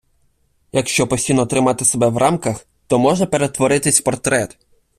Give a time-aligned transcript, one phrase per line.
[0.71, 4.57] Якщо постійно тримати себе в рамках, то можна перетворитись в портрет!